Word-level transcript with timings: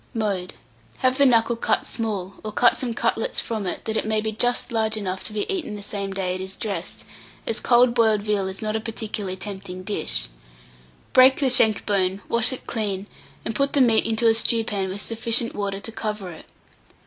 ]Mode. 0.25 0.55
Have 1.05 1.19
the 1.19 1.27
knuckle 1.27 1.55
cut 1.55 1.85
small, 1.85 2.33
or 2.43 2.51
cut 2.51 2.75
some 2.75 2.95
cutlets 2.95 3.39
from 3.39 3.67
it, 3.67 3.85
that 3.85 3.95
it 3.95 4.07
may 4.07 4.19
be 4.19 4.31
just 4.31 4.71
large 4.71 4.97
enough 4.97 5.23
to 5.25 5.31
be 5.31 5.45
eaten 5.47 5.75
the 5.75 5.83
same 5.83 6.11
day 6.11 6.33
it 6.33 6.41
is 6.41 6.57
dressed, 6.57 7.03
as 7.45 7.59
cold 7.59 7.93
boiled 7.93 8.23
veal 8.23 8.47
is 8.47 8.63
not 8.63 8.75
a 8.75 8.79
particularly 8.79 9.37
tempting 9.37 9.83
dish. 9.83 10.27
Break 11.13 11.39
the 11.39 11.51
shank 11.51 11.85
bone, 11.85 12.23
wash 12.27 12.51
it 12.51 12.65
clean, 12.65 13.05
and 13.45 13.53
put 13.53 13.73
the 13.73 13.79
meat 13.81 14.07
into 14.07 14.25
a 14.25 14.33
stewpan 14.33 14.89
with 14.89 15.03
sufficient 15.03 15.53
water 15.53 15.79
to 15.79 15.91
cover 15.91 16.31
it. 16.31 16.47